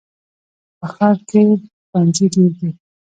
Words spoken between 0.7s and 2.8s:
په ښار کې ښوونځي ډېر دي.